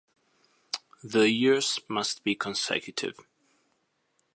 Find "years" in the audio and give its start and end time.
1.29-1.79